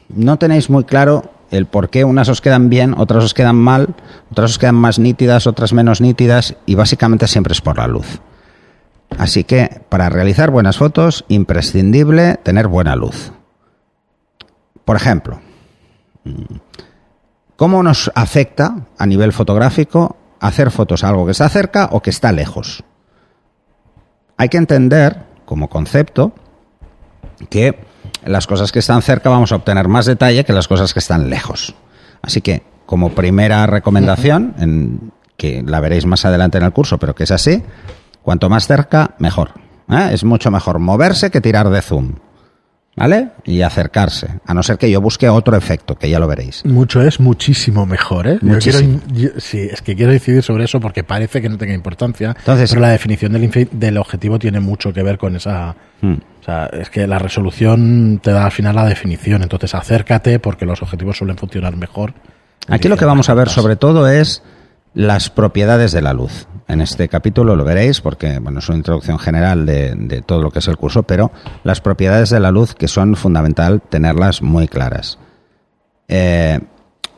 no 0.09 0.39
tenéis 0.39 0.71
muy 0.71 0.85
claro 0.85 1.31
el 1.51 1.67
por 1.67 1.91
qué 1.91 2.05
unas 2.05 2.29
os 2.29 2.41
quedan 2.41 2.69
bien, 2.69 2.95
otras 2.99 3.25
os 3.25 3.35
quedan 3.35 3.57
mal, 3.57 3.95
otras 4.31 4.53
os 4.53 4.59
quedan 4.59 4.75
más 4.75 4.99
nítidas, 4.99 5.47
otras 5.47 5.73
menos 5.73 6.01
nítidas 6.01 6.57
y 6.67 6.75
básicamente 6.75 7.27
siempre 7.29 7.53
es 7.53 7.61
por 7.61 7.79
la 7.79 7.87
luz. 7.87 8.21
Así 9.19 9.45
que 9.45 9.83
para 9.89 10.09
realizar 10.09 10.51
buenas 10.51 10.79
fotos, 10.79 11.25
imprescindible 11.29 12.37
tener 12.43 12.69
buena 12.69 12.97
luz. 12.97 13.33
Por 14.85 14.97
ejemplo, 14.97 15.41
¿cómo 17.57 17.83
nos 17.83 18.11
afecta 18.15 18.87
a 18.99 19.07
nivel 19.07 19.33
fotográfico 19.33 20.17
hacer 20.41 20.71
fotos 20.71 21.03
a 21.03 21.09
algo 21.09 21.25
que 21.25 21.33
está 21.33 21.49
cerca 21.49 21.89
o 21.93 22.03
que 22.03 22.11
está 22.11 22.33
lejos? 22.33 22.85
Hay 24.37 24.49
que 24.49 24.59
entender, 24.59 25.23
como 25.45 25.69
concepto, 25.69 26.35
que 27.49 27.79
las 28.27 28.47
cosas 28.47 28.73
que 28.73 28.79
están 28.81 29.03
cerca 29.03 29.31
vamos 29.31 29.53
a 29.53 29.57
obtener 29.57 29.89
más 29.89 30.07
detalle 30.07 30.45
que 30.45 30.53
las 30.53 30.69
cosas 30.69 30.93
que 30.93 30.99
están 31.01 31.31
lejos. 31.31 31.75
Así 32.23 32.41
que, 32.41 32.63
como 32.87 33.11
primera 33.15 33.67
recomendación, 33.67 34.55
en- 34.59 35.13
que 35.37 35.63
la 35.67 35.81
veréis 35.81 36.07
más 36.07 36.25
adelante 36.25 36.57
en 36.59 36.65
el 36.65 36.73
curso, 36.73 36.99
pero 36.99 37.15
que 37.15 37.25
es 37.25 37.31
así, 37.31 37.63
cuanto 38.23 38.49
más 38.49 38.67
cerca, 38.67 39.15
mejor. 39.19 39.51
¿eh? 39.91 40.09
Es 40.13 40.25
mucho 40.25 40.51
mejor 40.51 40.79
moverse 40.79 41.31
que 41.31 41.41
tirar 41.43 41.69
de 41.69 41.83
zoom. 41.83 42.15
¿Vale? 42.97 43.29
Y 43.45 43.61
acercarse. 43.61 44.41
A 44.47 44.55
no 44.55 44.63
ser 44.63 44.79
que 44.79 44.91
yo 44.91 45.03
busque 45.03 45.29
otro 45.29 45.55
efecto, 45.55 45.97
que 45.97 46.09
ya 46.09 46.19
lo 46.19 46.27
veréis. 46.27 46.65
Mucho 46.65 47.03
es 47.03 47.21
muchísimo 47.21 47.85
mejor, 47.85 48.27
¿eh? 48.27 48.39
Yo 48.41 48.49
Muchísimo. 48.55 49.01
quiero 49.07 49.29
in- 49.29 49.35
yo- 49.35 49.41
sí, 49.41 49.59
es 49.71 49.83
que 49.83 49.95
quiero 49.95 50.15
incidir 50.15 50.43
sobre 50.43 50.65
eso 50.65 50.81
porque 50.81 51.05
parece 51.05 51.43
que 51.43 51.51
no 51.51 51.59
tenga 51.59 51.75
importancia. 51.75 52.35
Entonces- 52.39 52.71
pero 52.71 52.81
la 52.81 52.89
definición 52.89 53.33
del 53.73 53.99
objetivo 53.99 54.39
tiene 54.39 54.61
mucho 54.61 54.95
que 54.95 55.03
ver 55.03 55.19
con 55.19 55.37
esa. 55.37 55.77
Hmm. 56.01 56.15
O 56.41 56.45
sea, 56.45 56.67
es 56.73 56.89
que 56.89 57.07
la 57.07 57.19
resolución 57.19 58.19
te 58.23 58.31
da 58.31 58.47
al 58.47 58.53
final 58.53 58.75
la 58.75 58.87
definición. 58.87 59.43
Entonces 59.43 59.75
acércate 59.75 60.39
porque 60.39 60.65
los 60.65 60.81
objetivos 60.81 61.19
suelen 61.19 61.37
funcionar 61.37 61.77
mejor. 61.77 62.15
Aquí 62.69 62.89
lo 62.89 62.97
que 62.97 63.05
vamos 63.05 63.29
a 63.29 63.35
ver 63.35 63.49
sobre 63.51 63.77
todo 63.77 64.09
es 64.09 64.43
las 64.97 65.29
propiedades 65.29 65.93
de 65.93 66.01
la 66.01 66.15
luz. 66.15 66.49
En 66.69 66.81
este 66.81 67.07
capítulo 67.11 67.55
lo 67.55 67.65
veréis 67.65 68.01
porque 68.01 68.39
bueno, 68.39 68.61
es 68.61 68.69
una 68.71 68.79
introducción 68.79 69.19
general 69.19 69.67
de, 69.67 69.95
de 69.95 70.23
todo 70.23 70.41
lo 70.41 70.51
que 70.51 70.61
es 70.61 70.69
el 70.69 70.79
curso, 70.79 71.03
pero 71.03 71.31
las 71.65 71.83
propiedades 71.83 72.31
de 72.31 72.41
la 72.41 72.51
luz 72.51 72.75
que 72.75 72.89
son 72.89 73.15
fundamental 73.15 73.83
tenerlas 73.83 74.41
muy 74.41 74.69
claras. 74.69 75.19
Eh, 76.09 76.61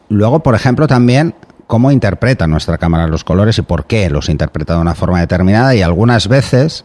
luego, 0.09 0.43
por 0.43 0.57
ejemplo, 0.57 0.89
también 0.89 1.37
cómo 1.69 1.93
interpreta 1.93 2.49
nuestra 2.49 2.79
cámara 2.79 3.07
los 3.07 3.23
colores 3.23 3.59
y 3.59 3.63
por 3.63 3.87
qué 3.87 4.11
los 4.11 4.29
interpreta 4.29 4.75
de 4.75 4.81
una 4.81 4.97
forma 4.97 5.21
determinada 5.21 5.73
y 5.77 5.83
algunas 5.83 6.27
veces 6.27 6.85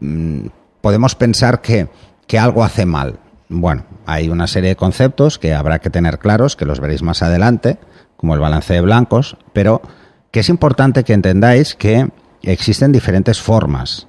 mm, 0.00 0.46
podemos 0.80 1.14
pensar 1.16 1.60
que, 1.60 1.88
que 2.26 2.38
algo 2.38 2.64
hace 2.64 2.86
mal. 2.86 3.18
Bueno, 3.50 3.84
hay 4.06 4.30
una 4.30 4.46
serie 4.46 4.70
de 4.70 4.76
conceptos 4.76 5.38
que 5.38 5.52
habrá 5.52 5.80
que 5.80 5.90
tener 5.90 6.18
claros, 6.18 6.56
que 6.56 6.64
los 6.64 6.80
veréis 6.80 7.02
más 7.02 7.22
adelante, 7.22 7.78
como 8.22 8.34
el 8.34 8.40
balance 8.40 8.72
de 8.72 8.80
blancos, 8.80 9.36
pero 9.52 9.82
que 10.30 10.40
es 10.40 10.48
importante 10.48 11.02
que 11.02 11.12
entendáis 11.12 11.74
que 11.74 12.08
existen 12.40 12.92
diferentes 12.92 13.40
formas 13.40 14.06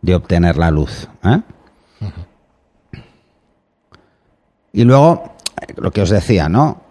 de 0.00 0.16
obtener 0.16 0.56
la 0.56 0.72
luz. 0.72 1.08
¿eh? 1.22 1.40
Y 4.72 4.82
luego, 4.82 5.36
lo 5.76 5.92
que 5.92 6.02
os 6.02 6.10
decía, 6.10 6.48
¿no? 6.48 6.82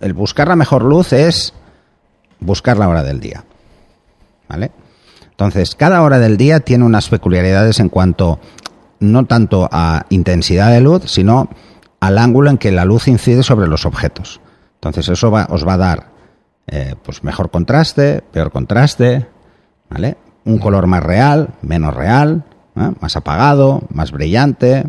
El 0.00 0.12
buscar 0.12 0.48
la 0.48 0.56
mejor 0.56 0.82
luz 0.82 1.14
es 1.14 1.54
buscar 2.40 2.76
la 2.76 2.88
hora 2.88 3.02
del 3.02 3.18
día. 3.18 3.42
¿Vale? 4.50 4.70
Entonces, 5.30 5.74
cada 5.74 6.02
hora 6.02 6.18
del 6.18 6.36
día 6.36 6.60
tiene 6.60 6.84
unas 6.84 7.08
peculiaridades 7.08 7.80
en 7.80 7.88
cuanto 7.88 8.38
no 9.00 9.24
tanto 9.24 9.66
a 9.72 10.04
intensidad 10.10 10.72
de 10.72 10.82
luz, 10.82 11.04
sino 11.06 11.48
al 12.00 12.18
ángulo 12.18 12.50
en 12.50 12.58
que 12.58 12.70
la 12.70 12.84
luz 12.84 13.08
incide 13.08 13.42
sobre 13.42 13.66
los 13.66 13.86
objetos. 13.86 14.41
Entonces, 14.82 15.08
eso 15.08 15.30
va- 15.30 15.46
os 15.50 15.66
va 15.66 15.74
a 15.74 15.78
dar 15.78 16.12
eh, 16.66 16.94
pues 17.04 17.22
mejor 17.24 17.50
contraste, 17.50 18.22
peor 18.32 18.50
contraste, 18.50 19.26
¿vale? 19.90 20.16
Un 20.44 20.58
color 20.58 20.86
más 20.86 21.02
real, 21.02 21.50
menos 21.62 21.94
real, 21.94 22.44
¿eh? 22.76 22.90
más 23.00 23.16
apagado, 23.16 23.82
más 23.90 24.10
brillante. 24.12 24.86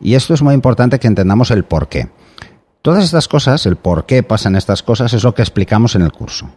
Y 0.00 0.14
esto 0.14 0.32
es 0.34 0.42
muy 0.42 0.54
importante 0.54 0.98
que 0.98 1.06
entendamos 1.08 1.50
el 1.50 1.64
por 1.64 1.88
qué. 1.88 2.08
Todas 2.82 3.04
estas 3.04 3.26
cosas, 3.28 3.66
el 3.66 3.76
por 3.76 4.06
qué 4.06 4.22
pasan 4.22 4.54
estas 4.56 4.82
cosas, 4.82 5.12
es 5.12 5.24
lo 5.24 5.34
que 5.34 5.42
explicamos 5.42 5.94
en 5.94 6.02
el 6.02 6.12
curso. 6.12 6.48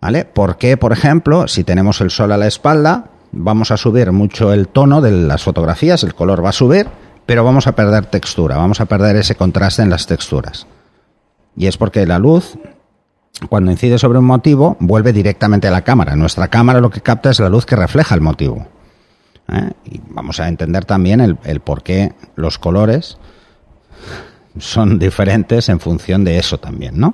¿Vale? 0.00 0.24
¿Por 0.24 0.56
qué, 0.58 0.76
por 0.76 0.92
ejemplo, 0.92 1.48
si 1.48 1.64
tenemos 1.64 2.00
el 2.00 2.10
sol 2.10 2.32
a 2.32 2.36
la 2.36 2.46
espalda, 2.46 3.06
vamos 3.32 3.70
a 3.72 3.76
subir 3.76 4.10
mucho 4.12 4.52
el 4.52 4.68
tono 4.68 5.00
de 5.00 5.10
las 5.12 5.42
fotografías, 5.42 6.02
el 6.04 6.14
color 6.14 6.44
va 6.44 6.50
a 6.50 6.52
subir, 6.52 6.88
pero 7.26 7.44
vamos 7.44 7.66
a 7.66 7.72
perder 7.72 8.06
textura, 8.06 8.56
vamos 8.56 8.80
a 8.80 8.86
perder 8.86 9.16
ese 9.16 9.34
contraste 9.34 9.82
en 9.82 9.90
las 9.90 10.06
texturas. 10.06 10.66
Y 11.58 11.66
es 11.66 11.76
porque 11.76 12.06
la 12.06 12.20
luz, 12.20 12.56
cuando 13.48 13.72
incide 13.72 13.98
sobre 13.98 14.20
un 14.20 14.24
motivo, 14.24 14.76
vuelve 14.78 15.12
directamente 15.12 15.66
a 15.66 15.72
la 15.72 15.82
cámara. 15.82 16.14
Nuestra 16.14 16.46
cámara 16.46 16.80
lo 16.80 16.88
que 16.88 17.00
capta 17.00 17.30
es 17.30 17.40
la 17.40 17.48
luz 17.48 17.66
que 17.66 17.74
refleja 17.74 18.14
el 18.14 18.20
motivo. 18.20 18.68
¿eh? 19.52 19.72
Y 19.84 20.00
vamos 20.08 20.38
a 20.38 20.46
entender 20.46 20.84
también 20.84 21.20
el, 21.20 21.36
el 21.42 21.58
por 21.58 21.82
qué 21.82 22.14
los 22.36 22.58
colores 22.58 23.18
son 24.58 25.00
diferentes 25.00 25.68
en 25.68 25.80
función 25.80 26.24
de 26.24 26.38
eso 26.38 26.58
también, 26.58 26.98
¿no? 26.98 27.12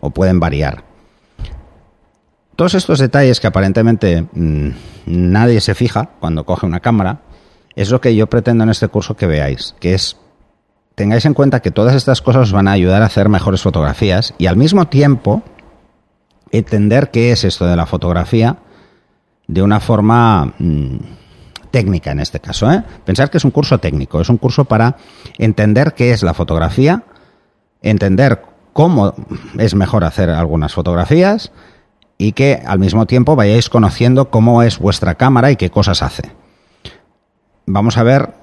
O 0.00 0.10
pueden 0.10 0.40
variar. 0.40 0.84
Todos 2.56 2.74
estos 2.74 2.98
detalles 2.98 3.40
que 3.40 3.46
aparentemente 3.46 4.26
mm, 4.32 4.68
nadie 5.06 5.60
se 5.60 5.74
fija 5.74 6.10
cuando 6.18 6.44
coge 6.44 6.64
una 6.64 6.80
cámara, 6.80 7.20
es 7.74 7.90
lo 7.90 8.00
que 8.00 8.14
yo 8.14 8.26
pretendo 8.26 8.64
en 8.64 8.70
este 8.70 8.88
curso 8.88 9.16
que 9.16 9.26
veáis, 9.26 9.74
que 9.80 9.94
es 9.94 10.16
tengáis 10.94 11.24
en 11.24 11.34
cuenta 11.34 11.60
que 11.60 11.70
todas 11.70 11.94
estas 11.94 12.22
cosas 12.22 12.42
os 12.42 12.52
van 12.52 12.68
a 12.68 12.72
ayudar 12.72 13.02
a 13.02 13.06
hacer 13.06 13.28
mejores 13.28 13.62
fotografías 13.62 14.34
y 14.38 14.46
al 14.46 14.56
mismo 14.56 14.86
tiempo 14.86 15.42
entender 16.50 17.10
qué 17.10 17.32
es 17.32 17.44
esto 17.44 17.66
de 17.66 17.76
la 17.76 17.86
fotografía 17.86 18.58
de 19.48 19.62
una 19.62 19.80
forma 19.80 20.52
mm, 20.58 20.96
técnica 21.70 22.12
en 22.12 22.20
este 22.20 22.40
caso. 22.40 22.70
¿eh? 22.70 22.84
Pensar 23.04 23.30
que 23.30 23.38
es 23.38 23.44
un 23.44 23.50
curso 23.50 23.78
técnico, 23.78 24.20
es 24.20 24.28
un 24.28 24.36
curso 24.36 24.64
para 24.64 24.96
entender 25.38 25.94
qué 25.94 26.12
es 26.12 26.22
la 26.22 26.34
fotografía, 26.34 27.04
entender 27.80 28.42
cómo 28.72 29.14
es 29.58 29.74
mejor 29.74 30.04
hacer 30.04 30.30
algunas 30.30 30.72
fotografías 30.72 31.52
y 32.18 32.32
que 32.32 32.62
al 32.64 32.78
mismo 32.78 33.06
tiempo 33.06 33.34
vayáis 33.34 33.68
conociendo 33.68 34.30
cómo 34.30 34.62
es 34.62 34.78
vuestra 34.78 35.16
cámara 35.16 35.50
y 35.50 35.56
qué 35.56 35.70
cosas 35.70 36.02
hace. 36.02 36.30
Vamos 37.66 37.96
a 37.96 38.02
ver, 38.02 38.34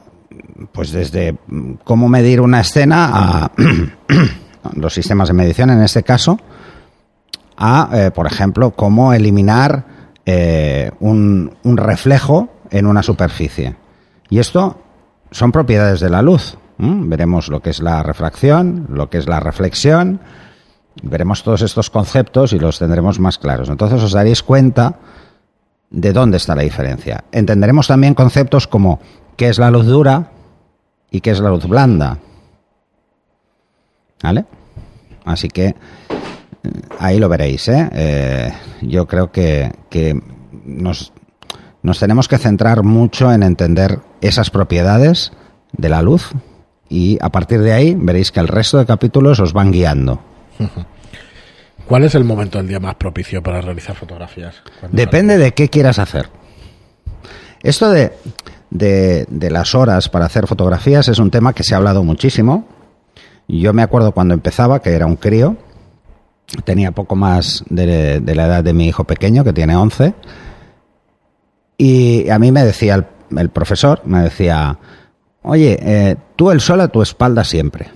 pues 0.72 0.92
desde 0.92 1.38
mm, 1.48 1.74
cómo 1.84 2.10
medir 2.10 2.42
una 2.42 2.62
escena 2.62 3.10
a 3.12 3.52
los 4.76 4.94
sistemas 4.94 5.30
de 5.30 5.34
medición 5.34 5.70
en 5.70 5.82
este 5.82 6.04
caso, 6.04 6.40
a, 7.58 7.90
eh, 7.94 8.12
por 8.12 8.28
ejemplo, 8.28 8.72
cómo 8.72 9.14
eliminar 9.14 9.86
eh, 10.26 10.92
un, 11.00 11.56
un 11.64 11.78
reflejo 11.78 12.50
en 12.70 12.86
una 12.86 13.04
superficie. 13.04 13.76
Y 14.30 14.40
esto 14.40 14.78
son 15.32 15.52
propiedades 15.52 16.00
de 16.00 16.10
la 16.10 16.22
luz. 16.22 16.58
Veremos 16.82 17.50
lo 17.50 17.62
que 17.62 17.72
es 17.72 17.82
la 17.82 18.02
refracción, 18.04 18.88
lo 18.90 19.10
que 19.10 19.18
es 19.18 19.28
la 19.28 19.42
reflexión, 19.42 20.22
veremos 21.04 21.44
todos 21.44 21.62
estos 21.62 21.90
conceptos 21.90 22.54
y 22.54 22.60
los 22.60 22.80
tendremos 22.80 23.20
más 23.20 23.38
claros. 23.38 23.70
Entonces 23.70 24.02
os 24.02 24.14
daréis 24.14 24.44
cuenta 24.44 24.96
de 25.90 26.14
dónde 26.14 26.38
está 26.38 26.56
la 26.56 26.62
diferencia. 26.62 27.24
Entenderemos 27.32 27.88
también 27.88 28.14
conceptos 28.14 28.68
como 28.68 29.00
qué 29.36 29.50
es 29.50 29.60
la 29.60 29.72
luz 29.72 29.86
dura 29.86 30.32
y 31.12 31.22
qué 31.22 31.32
es 31.32 31.40
la 31.40 31.50
luz 31.50 31.66
blanda. 31.66 32.18
¿Vale? 34.22 34.46
Así 35.26 35.48
que 35.48 35.68
eh, 35.68 35.76
ahí 37.00 37.20
lo 37.20 37.30
veréis. 37.30 37.68
¿eh? 37.68 37.90
Eh, 37.94 38.54
yo 38.82 39.08
creo 39.08 39.32
que, 39.32 39.72
que 39.90 40.20
nos, 40.66 41.14
nos 41.82 42.00
tenemos 42.00 42.28
que 42.28 42.38
centrar 42.38 42.84
mucho 42.84 43.32
en 43.32 43.44
entender 43.44 44.00
esas 44.22 44.50
propiedades 44.50 45.32
de 45.72 45.90
la 45.90 46.02
luz 46.02 46.32
y 46.90 47.18
a 47.22 47.30
partir 47.30 47.62
de 47.62 47.74
ahí 47.74 47.96
veréis 47.98 48.32
que 48.32 48.40
el 48.40 48.48
resto 48.48 48.78
de 48.78 48.86
capítulos 48.86 49.40
os 49.40 49.54
van 49.54 49.72
guiando. 49.72 50.20
¿Cuál 51.88 52.04
es 52.04 52.14
el 52.14 52.24
momento 52.24 52.60
del 52.60 52.68
día 52.68 52.80
más 52.80 52.96
propicio 52.96 53.42
para 53.42 53.62
realizar 53.62 53.96
fotografías? 53.96 54.62
¿Cuándo 54.80 54.96
Depende 54.96 55.38
de 55.38 55.54
qué 55.54 55.70
quieras 55.70 55.98
hacer. 55.98 56.30
Esto 57.64 57.90
de, 57.90 58.14
de, 58.70 59.28
las 59.50 59.76
horas 59.76 60.10
para 60.10 60.26
hacer 60.26 60.48
fotografías 60.48 61.08
es 61.08 61.20
un 61.20 61.32
tema 61.32 61.54
que 61.54 61.64
se 61.64 61.74
ha 61.74 61.78
hablado 61.78 62.04
muchísimo. 62.04 62.68
Yo 63.48 63.74
me 63.74 63.82
acuerdo 63.82 64.12
cuando 64.12 64.34
empezaba, 64.34 64.82
que 64.82 64.92
era 64.92 65.06
un 65.06 65.16
crío, 65.16 65.58
tenía 66.64 66.92
poco 66.92 67.16
más 67.16 67.64
de, 67.70 68.22
la 68.24 68.46
edad 68.46 68.64
de 68.64 68.74
mi 68.74 68.88
hijo 68.88 69.04
pequeño, 69.06 69.44
que 69.44 69.54
tiene 69.54 69.76
11, 69.76 70.14
y 71.78 72.30
a 72.30 72.38
mí 72.38 72.52
me 72.52 72.64
decía 72.64 73.08
el, 73.36 73.50
profesor, 73.50 74.02
me 74.06 74.24
decía, 74.24 74.78
oye, 75.42 75.80
eh, 75.82 76.18
tú 76.36 76.52
el 76.52 76.60
sol 76.60 76.82
a 76.82 76.90
tu 76.90 77.02
espalda 77.02 77.44
siempre. 77.44 77.90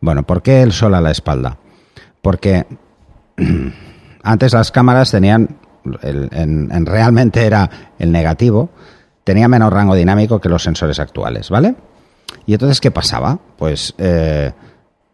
Bueno, 0.00 0.22
¿por 0.22 0.42
qué 0.42 0.62
el 0.62 0.72
sol 0.72 0.94
a 0.94 1.00
la 1.00 1.10
espalda? 1.10 1.58
Porque 2.22 2.66
antes 4.22 4.52
las 4.52 4.70
cámaras 4.70 5.10
tenían, 5.10 5.56
el- 6.02 6.28
en 6.32 6.86
realmente 6.86 7.44
era 7.44 7.68
el 7.98 8.12
negativo, 8.12 8.70
tenía 9.24 9.48
menos 9.48 9.72
rango 9.72 9.94
dinámico 9.94 10.40
que 10.40 10.48
los 10.48 10.62
sensores 10.62 11.00
actuales, 11.00 11.50
¿vale? 11.50 11.74
Y 12.46 12.52
entonces, 12.52 12.80
¿qué 12.80 12.90
pasaba? 12.90 13.38
Pues 13.56 13.94
eh, 13.98 14.52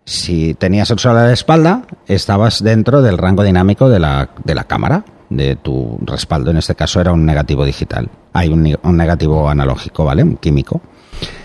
si 0.04 0.54
tenías 0.54 0.90
el 0.90 0.98
sol 0.98 1.16
a 1.16 1.26
la 1.26 1.32
espalda, 1.32 1.82
estabas 2.06 2.62
dentro 2.62 3.02
del 3.02 3.18
rango 3.18 3.44
dinámico 3.44 3.88
de 3.88 4.00
la, 4.00 4.30
de 4.44 4.54
la 4.54 4.64
cámara, 4.64 5.04
de 5.28 5.56
tu 5.56 5.98
respaldo. 6.02 6.50
En 6.50 6.56
este 6.56 6.74
caso 6.74 7.00
era 7.00 7.12
un 7.12 7.24
negativo 7.24 7.64
digital. 7.64 8.10
Hay 8.32 8.48
un, 8.48 8.76
un 8.82 8.96
negativo 8.96 9.48
analógico, 9.48 10.04
¿vale? 10.04 10.24
Un 10.24 10.36
químico. 10.36 10.80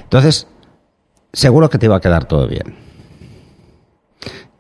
Entonces, 0.03 0.48
seguro 1.31 1.69
que 1.69 1.77
te 1.77 1.86
iba 1.86 1.95
a 1.95 2.01
quedar 2.01 2.25
todo 2.25 2.48
bien. 2.48 2.75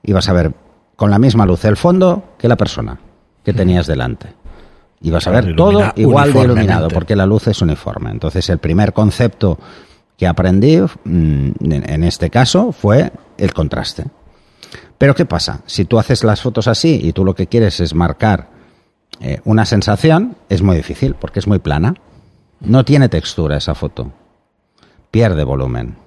Ibas 0.03 0.29
a 0.29 0.33
ver 0.33 0.53
con 0.95 1.09
la 1.09 1.17
misma 1.17 1.45
luz 1.45 1.65
el 1.65 1.77
fondo 1.77 2.35
que 2.37 2.47
la 2.47 2.57
persona 2.57 2.99
que 3.43 3.53
tenías 3.53 3.87
delante. 3.87 4.33
Ibas 5.01 5.27
a 5.27 5.31
Claro, 5.31 5.47
ver 5.47 5.55
todo 5.55 5.93
igual 5.95 6.33
de 6.33 6.41
iluminado, 6.41 6.87
porque 6.89 7.15
la 7.15 7.25
luz 7.25 7.47
es 7.47 7.61
uniforme. 7.61 8.11
Entonces, 8.11 8.49
el 8.49 8.59
primer 8.59 8.93
concepto 8.93 9.59
que 10.17 10.27
aprendí, 10.27 10.77
mm, 10.79 11.51
en 11.59 11.89
en 11.89 12.03
este 12.03 12.29
caso, 12.29 12.71
fue 12.71 13.11
el 13.37 13.53
contraste. 13.53 14.05
Pero 14.97 15.13
¿qué 15.13 15.25
pasa? 15.25 15.61
Si 15.65 15.85
tú 15.85 15.99
haces 15.99 16.23
las 16.23 16.41
fotos 16.41 16.67
así 16.67 16.99
y 17.03 17.11
tú 17.11 17.25
lo 17.25 17.35
que 17.35 17.47
quieres 17.47 17.79
es 17.81 17.93
marcar 17.93 18.49
eh, 19.19 19.41
una 19.43 19.65
sensación, 19.65 20.37
es 20.49 20.61
muy 20.61 20.77
difícil 20.77 21.15
porque 21.15 21.39
es 21.39 21.47
muy 21.47 21.59
plana. 21.59 21.95
No 22.61 22.85
tiene 22.85 23.09
textura 23.09 23.57
esa 23.57 23.75
foto. 23.75 24.11
Pierde 25.11 25.43
volumen. 25.43 25.97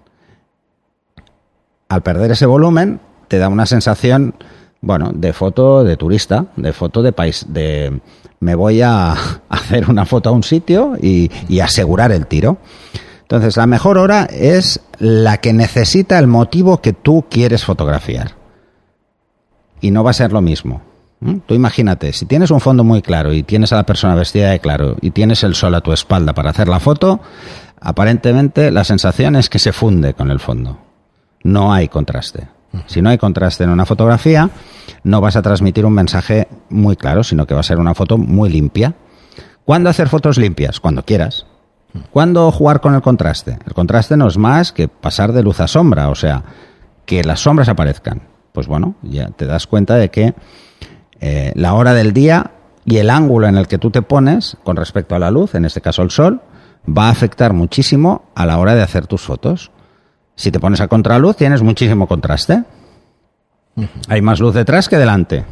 Al 1.88 2.02
perder 2.02 2.32
ese 2.32 2.46
volumen, 2.46 3.00
te 3.28 3.38
da 3.38 3.48
una 3.48 3.66
sensación, 3.66 4.34
bueno, 4.80 5.10
de 5.14 5.32
foto 5.32 5.84
de 5.84 5.96
turista, 5.96 6.46
de 6.56 6.72
foto 6.72 7.02
de 7.02 7.12
país, 7.12 7.46
de 7.48 8.00
me 8.40 8.54
voy 8.54 8.82
a 8.82 9.14
hacer 9.48 9.90
una 9.90 10.06
foto 10.06 10.30
a 10.30 10.32
un 10.32 10.42
sitio 10.42 10.96
y, 11.00 11.30
y 11.48 11.60
asegurar 11.60 12.12
el 12.12 12.26
tiro. 12.26 12.58
Entonces, 13.22 13.56
la 13.58 13.66
mejor 13.66 13.98
hora 13.98 14.24
es 14.24 14.80
la 14.98 15.36
que 15.36 15.52
necesita 15.52 16.18
el 16.18 16.26
motivo 16.26 16.80
que 16.80 16.94
tú 16.94 17.26
quieres 17.28 17.62
fotografiar. 17.62 18.36
Y 19.82 19.90
no 19.90 20.02
va 20.02 20.10
a 20.10 20.14
ser 20.14 20.32
lo 20.32 20.40
mismo. 20.40 20.80
Tú 21.46 21.54
imagínate, 21.54 22.12
si 22.12 22.26
tienes 22.26 22.52
un 22.52 22.60
fondo 22.60 22.84
muy 22.84 23.02
claro 23.02 23.32
y 23.32 23.42
tienes 23.42 23.72
a 23.72 23.76
la 23.76 23.84
persona 23.84 24.14
vestida 24.14 24.50
de 24.50 24.60
claro 24.60 24.96
y 25.00 25.10
tienes 25.10 25.42
el 25.42 25.56
sol 25.56 25.74
a 25.74 25.80
tu 25.80 25.92
espalda 25.92 26.32
para 26.32 26.50
hacer 26.50 26.68
la 26.68 26.78
foto, 26.78 27.20
aparentemente 27.80 28.70
la 28.70 28.84
sensación 28.84 29.34
es 29.34 29.50
que 29.50 29.58
se 29.58 29.72
funde 29.72 30.14
con 30.14 30.30
el 30.30 30.38
fondo. 30.38 30.78
No 31.42 31.72
hay 31.72 31.88
contraste. 31.88 32.46
Si 32.86 33.02
no 33.02 33.10
hay 33.10 33.18
contraste 33.18 33.64
en 33.64 33.70
una 33.70 33.86
fotografía, 33.86 34.50
no 35.02 35.20
vas 35.20 35.36
a 35.36 35.42
transmitir 35.42 35.86
un 35.86 35.94
mensaje 35.94 36.48
muy 36.68 36.96
claro, 36.96 37.24
sino 37.24 37.46
que 37.46 37.54
va 37.54 37.60
a 37.60 37.64
ser 37.64 37.78
una 37.78 37.94
foto 37.94 38.18
muy 38.18 38.50
limpia. 38.50 38.94
¿Cuándo 39.64 39.90
hacer 39.90 40.08
fotos 40.08 40.38
limpias? 40.38 40.80
Cuando 40.80 41.04
quieras. 41.04 41.46
¿Cuándo 42.10 42.50
jugar 42.52 42.80
con 42.80 42.94
el 42.94 43.02
contraste? 43.02 43.58
El 43.66 43.74
contraste 43.74 44.16
no 44.16 44.28
es 44.28 44.36
más 44.36 44.72
que 44.72 44.88
pasar 44.88 45.32
de 45.32 45.42
luz 45.42 45.60
a 45.60 45.68
sombra, 45.68 46.10
o 46.10 46.14
sea, 46.14 46.42
que 47.06 47.24
las 47.24 47.40
sombras 47.40 47.68
aparezcan. 47.68 48.22
Pues 48.52 48.66
bueno, 48.66 48.94
ya 49.02 49.28
te 49.28 49.46
das 49.46 49.66
cuenta 49.66 49.96
de 49.96 50.10
que 50.10 50.34
eh, 51.20 51.52
la 51.54 51.74
hora 51.74 51.94
del 51.94 52.12
día 52.12 52.52
y 52.84 52.98
el 52.98 53.10
ángulo 53.10 53.46
en 53.46 53.56
el 53.56 53.66
que 53.66 53.78
tú 53.78 53.90
te 53.90 54.02
pones 54.02 54.56
con 54.64 54.76
respecto 54.76 55.14
a 55.14 55.18
la 55.18 55.30
luz, 55.30 55.54
en 55.54 55.64
este 55.64 55.80
caso 55.80 56.02
el 56.02 56.10
sol, 56.10 56.40
va 56.86 57.08
a 57.08 57.10
afectar 57.10 57.52
muchísimo 57.52 58.24
a 58.34 58.46
la 58.46 58.58
hora 58.58 58.74
de 58.74 58.82
hacer 58.82 59.06
tus 59.06 59.22
fotos. 59.22 59.70
Si 60.38 60.52
te 60.52 60.60
pones 60.60 60.80
a 60.80 60.86
contraluz, 60.86 61.36
tienes 61.36 61.62
muchísimo 61.62 62.06
contraste. 62.06 62.62
Hay 64.08 64.22
más 64.22 64.38
luz 64.38 64.54
detrás 64.54 64.88
que 64.88 64.96
delante. 64.96 65.44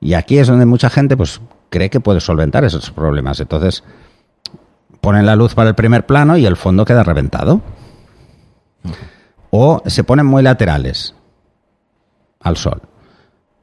Y 0.00 0.14
aquí 0.14 0.38
es 0.38 0.46
donde 0.46 0.66
mucha 0.66 0.88
gente 0.88 1.16
pues 1.16 1.40
cree 1.68 1.90
que 1.90 1.98
puede 1.98 2.20
solventar 2.20 2.64
esos 2.64 2.92
problemas. 2.92 3.40
Entonces, 3.40 3.82
ponen 5.00 5.26
la 5.26 5.34
luz 5.34 5.56
para 5.56 5.70
el 5.70 5.74
primer 5.74 6.06
plano 6.06 6.36
y 6.36 6.46
el 6.46 6.54
fondo 6.54 6.84
queda 6.84 7.02
reventado. 7.02 7.60
O 9.50 9.82
se 9.84 10.04
ponen 10.04 10.26
muy 10.26 10.44
laterales 10.44 11.16
al 12.38 12.56
sol. 12.56 12.80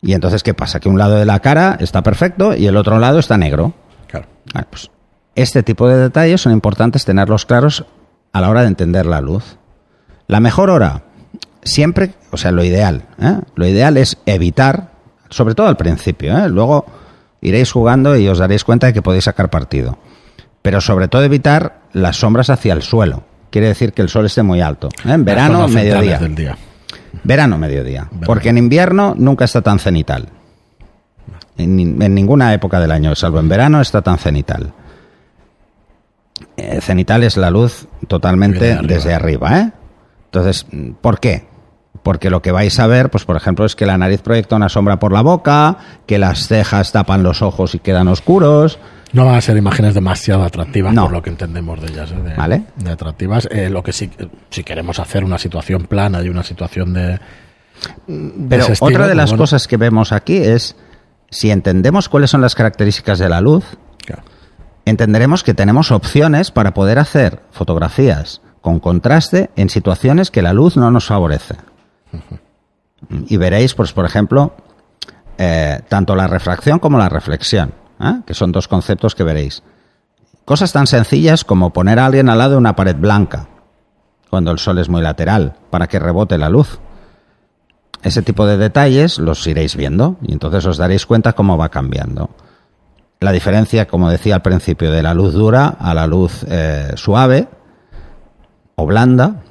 Y 0.01 0.11
entonces, 0.11 0.43
¿qué 0.43 0.53
pasa? 0.53 0.81
Que 0.81 0.89
un 0.89 0.99
lado 0.99 1.15
de 1.15 1.23
la 1.23 1.39
cara 1.39 1.77
está 1.79 2.03
perfecto 2.03 2.53
y 2.53 2.67
el 2.67 2.75
otro 2.75 2.99
lado 2.99 3.19
está 3.19 3.37
negro. 3.37 3.73
Claro. 4.07 4.27
Vale, 4.53 4.67
pues, 4.69 4.91
este 5.33 5.63
tipo 5.63 5.87
de 5.87 5.95
detalles 5.95 6.41
son 6.41 6.51
importantes 6.51 7.05
tenerlos 7.05 7.45
claros 7.45 7.85
a 8.33 8.41
la 8.41 8.49
hora 8.49 8.63
de 8.63 8.67
entender 8.67 9.05
la 9.05 9.21
luz. 9.21 9.57
La 10.27 10.39
mejor 10.39 10.70
hora, 10.70 11.03
siempre, 11.63 12.13
o 12.32 12.38
sea, 12.38 12.51
lo 12.51 12.63
ideal, 12.63 13.03
¿eh? 13.22 13.39
lo 13.55 13.67
ideal 13.67 13.98
es 13.98 14.17
evitar, 14.25 14.89
sobre 15.29 15.53
todo 15.55 15.67
al 15.67 15.77
principio, 15.77 16.38
¿eh? 16.38 16.50
luego 16.50 16.86
iréis 17.41 17.72
jugando 17.72 18.15
y 18.17 18.27
os 18.27 18.39
daréis 18.39 18.63
cuenta 18.63 18.88
de 18.88 18.94
que 18.94 19.01
podéis 19.01 19.25
sacar 19.25 19.50
partido. 19.50 19.98
Pero 20.62 20.82
sobre 20.82 21.08
todo 21.08 21.24
evitar 21.24 21.82
las 21.94 22.17
sombras 22.17 22.50
hacia 22.50 22.74
el 22.74 22.82
suelo. 22.82 23.24
Quiere 23.51 23.67
decir 23.67 23.94
que 23.94 24.01
el 24.01 24.10
sol 24.10 24.25
esté 24.25 24.41
muy 24.41 24.62
alto. 24.62 24.89
¿eh? 25.05 25.12
En 25.13 25.24
verano, 25.24 25.67
mediodía. 25.67 26.17
del 26.17 26.34
día. 26.36 26.58
Verano, 27.24 27.58
mediodía. 27.60 28.05
Verano. 28.10 28.25
Porque 28.25 28.50
en 28.50 28.58
invierno 28.58 29.13
nunca 29.17 29.46
está 29.46 29.62
tan 29.62 29.77
cenital. 29.79 30.27
En, 31.58 31.75
ni- 31.75 31.84
en 32.05 32.15
ninguna 32.15 32.51
época 32.53 32.79
del 32.79 32.91
año, 32.91 33.13
salvo 33.15 33.39
en 33.39 33.48
verano, 33.48 33.79
está 33.79 34.01
tan 34.01 34.17
cenital. 34.17 34.74
Eh, 36.58 36.82
cenital 36.82 37.24
es 37.24 37.38
la 37.38 37.50
luz 37.50 37.88
totalmente 38.08 38.60
Viene 38.60 38.74
de 38.74 38.77
arriba. 38.79 38.96
desde 38.96 39.13
arriba, 39.13 39.60
¿eh? 39.60 39.72
Entonces, 40.35 40.65
¿por 41.01 41.19
qué? 41.19 41.47
Porque 42.03 42.29
lo 42.29 42.41
que 42.41 42.51
vais 42.51 42.77
a 42.79 42.87
ver, 42.87 43.09
pues 43.09 43.23
por 43.25 43.37
ejemplo, 43.37 43.65
es 43.65 43.75
que 43.75 43.85
la 43.85 43.97
nariz 43.97 44.21
proyecta 44.21 44.57
una 44.57 44.69
sombra 44.69 44.99
por 44.99 45.11
la 45.13 45.21
boca, 45.21 45.77
que 46.05 46.19
las 46.19 46.47
cejas 46.47 46.91
tapan 46.91 47.23
los 47.23 47.41
ojos 47.41 47.73
y 47.73 47.79
quedan 47.79 48.07
oscuros. 48.09 48.77
No 49.13 49.25
van 49.25 49.35
a 49.35 49.41
ser 49.41 49.55
imágenes 49.55 49.93
demasiado 49.93 50.43
atractivas 50.43 50.93
No. 50.93 51.03
por 51.03 51.13
lo 51.13 51.21
que 51.21 51.29
entendemos 51.29 51.81
de 51.81 51.87
ellas. 51.87 52.11
¿eh? 52.11 52.21
De, 52.21 52.35
Vale. 52.35 52.63
de 52.75 52.91
atractivas. 52.91 53.47
Eh, 53.49 53.69
lo 53.69 53.81
que 53.81 53.93
sí, 53.93 54.11
si 54.49 54.63
queremos 54.63 54.99
hacer 54.99 55.23
una 55.23 55.37
situación 55.37 55.85
plana 55.85 56.21
y 56.21 56.27
una 56.27 56.43
situación 56.43 56.93
de. 56.93 57.19
de 58.07 58.47
Pero 58.49 58.65
estilo, 58.65 58.87
otra 58.87 59.03
de 59.05 59.11
pues 59.11 59.17
las 59.17 59.29
bueno, 59.31 59.43
cosas 59.43 59.67
que 59.67 59.77
vemos 59.77 60.11
aquí 60.11 60.37
es, 60.37 60.75
si 61.29 61.49
entendemos 61.49 62.09
cuáles 62.09 62.29
son 62.29 62.41
las 62.41 62.55
características 62.55 63.19
de 63.19 63.29
la 63.29 63.39
luz, 63.39 63.63
claro. 64.05 64.23
entenderemos 64.83 65.43
que 65.43 65.53
tenemos 65.53 65.91
opciones 65.91 66.51
para 66.51 66.73
poder 66.73 66.99
hacer 66.99 67.41
fotografías 67.51 68.41
con 68.65 68.79
contraste 68.79 69.51
en 69.55 69.69
situaciones 69.69 70.31
que 70.31 70.41
la 70.41 70.51
luz 70.51 70.75
no 70.75 70.89
nos 70.89 71.05
favorece. 71.05 71.53
Y 73.27 73.38
veréis, 73.38 73.75
pues, 73.75 73.93
por 73.93 74.05
ejemplo, 74.05 74.55
eh, 75.38 75.81
tanto 75.88 76.15
la 76.15 76.25
refracción 76.25 76.79
como 76.79 76.98
la 76.98 77.07
reflexión, 77.07 77.75
¿eh? 78.01 78.22
que 78.25 78.34
son 78.34 78.51
dos 78.51 78.67
conceptos 78.67 79.13
que 79.13 79.24
veréis. 79.24 79.62
Cosas 80.45 80.74
tan 80.74 80.88
sencillas 80.88 81.43
como 81.43 81.74
poner 81.74 82.00
a 82.00 82.07
alguien 82.07 82.27
al 82.27 82.39
lado 82.39 82.53
de 82.53 82.57
una 82.57 82.75
pared 82.75 82.95
blanca, 82.95 83.50
cuando 84.31 84.50
el 84.50 84.57
sol 84.57 84.79
es 84.79 84.89
muy 84.89 85.03
lateral, 85.03 85.57
para 85.69 85.86
que 85.86 86.00
rebote 86.00 86.39
la 86.39 86.50
luz. 86.50 86.79
Ese 88.01 88.24
tipo 88.24 88.48
de 88.48 88.57
detalles 88.57 89.19
los 89.19 89.45
iréis 89.45 89.75
viendo 89.75 90.17
y 90.24 90.34
entonces 90.34 90.65
os 90.65 90.77
daréis 90.77 91.05
cuenta 91.05 91.34
cómo 91.34 91.55
va 91.55 91.69
cambiando. 91.69 92.31
La 93.19 93.31
diferencia, 93.31 93.86
como 93.86 94.10
decía 94.10 94.34
al 94.34 94.41
principio, 94.41 94.89
de 94.89 95.03
la 95.03 95.13
luz 95.13 95.36
dura 95.36 95.67
a 95.67 95.93
la 95.93 96.07
luz 96.07 96.43
eh, 96.50 96.93
suave 96.95 97.48
o 98.75 98.86
blanda, 98.86 99.41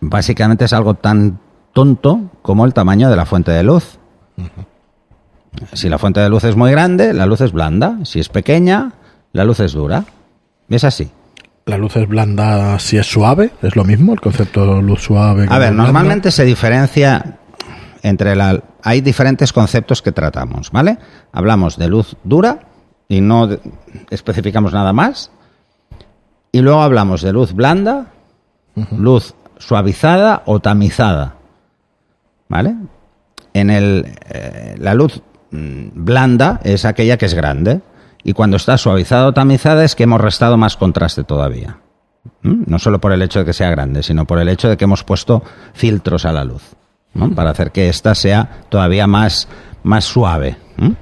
básicamente 0.00 0.64
es 0.64 0.72
algo 0.72 0.94
tan 0.94 1.38
tonto 1.72 2.30
como 2.42 2.64
el 2.64 2.74
tamaño 2.74 3.10
de 3.10 3.16
la 3.16 3.26
fuente 3.26 3.52
de 3.52 3.62
luz. 3.62 3.98
Si 5.72 5.88
la 5.88 5.98
fuente 5.98 6.20
de 6.20 6.28
luz 6.28 6.44
es 6.44 6.56
muy 6.56 6.70
grande, 6.70 7.14
la 7.14 7.26
luz 7.26 7.40
es 7.40 7.52
blanda. 7.52 7.98
Si 8.04 8.20
es 8.20 8.28
pequeña, 8.28 8.92
la 9.32 9.44
luz 9.44 9.60
es 9.60 9.72
dura. 9.72 10.04
Es 10.68 10.84
así. 10.84 11.10
La 11.66 11.78
luz 11.78 11.96
es 11.96 12.06
blanda 12.08 12.78
si 12.78 12.96
es 12.96 13.06
suave, 13.06 13.50
es 13.62 13.74
lo 13.74 13.84
mismo, 13.84 14.12
el 14.12 14.20
concepto 14.20 14.76
de 14.76 14.82
luz 14.82 15.02
suave. 15.02 15.46
A 15.48 15.58
ver, 15.58 15.72
blanda. 15.72 15.82
normalmente 15.82 16.30
se 16.30 16.44
diferencia 16.44 17.38
entre 18.02 18.36
la... 18.36 18.62
Hay 18.82 19.00
diferentes 19.00 19.52
conceptos 19.52 20.00
que 20.00 20.12
tratamos, 20.12 20.70
¿vale? 20.70 20.98
Hablamos 21.32 21.76
de 21.76 21.88
luz 21.88 22.16
dura 22.22 22.60
y 23.08 23.20
no 23.20 23.48
especificamos 24.10 24.72
nada 24.72 24.92
más. 24.92 25.32
Y 26.52 26.60
luego 26.60 26.82
hablamos 26.82 27.22
de 27.22 27.32
luz 27.32 27.52
blanda, 27.52 28.12
luz 28.96 29.34
suavizada 29.58 30.42
o 30.46 30.60
tamizada. 30.60 31.34
¿Vale? 32.48 32.76
En 33.54 33.70
el, 33.70 34.06
eh, 34.28 34.76
la 34.78 34.94
luz 34.94 35.22
mm, 35.50 35.88
blanda 35.94 36.60
es 36.62 36.84
aquella 36.84 37.16
que 37.16 37.26
es 37.26 37.34
grande. 37.34 37.80
Y 38.22 38.32
cuando 38.32 38.56
está 38.56 38.76
suavizada 38.76 39.28
o 39.28 39.34
tamizada 39.34 39.84
es 39.84 39.94
que 39.94 40.04
hemos 40.04 40.20
restado 40.20 40.56
más 40.56 40.76
contraste 40.76 41.24
todavía. 41.24 41.78
¿Mm? 42.42 42.64
No 42.66 42.78
solo 42.78 43.00
por 43.00 43.12
el 43.12 43.22
hecho 43.22 43.40
de 43.40 43.44
que 43.44 43.52
sea 43.52 43.70
grande, 43.70 44.02
sino 44.02 44.26
por 44.26 44.38
el 44.38 44.48
hecho 44.48 44.68
de 44.68 44.76
que 44.76 44.84
hemos 44.84 45.04
puesto 45.04 45.42
filtros 45.72 46.24
a 46.24 46.32
la 46.32 46.44
luz. 46.44 46.62
¿no? 47.14 47.30
Para 47.30 47.50
hacer 47.50 47.72
que 47.72 47.88
ésta 47.88 48.14
sea 48.14 48.64
todavía 48.68 49.06
más, 49.06 49.48
más 49.82 50.04
suave. 50.04 50.58
¿Mm? 50.76 50.92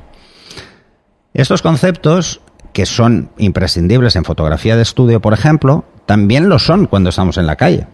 Estos 1.35 1.63
conceptos, 1.63 2.41
que 2.75 2.85
son 2.85 3.31
imprescindibles 3.39 4.17
en 4.17 4.25
fotografía 4.25 4.77
de 4.77 4.83
estudio, 4.83 5.21
por 5.21 5.33
ejemplo, 5.33 5.85
también 6.05 6.51
lo 6.51 6.59
son 6.59 6.87
cuando 6.87 7.09
estamos 7.09 7.39
en 7.39 7.47
la 7.47 7.57
calle, 7.57 7.87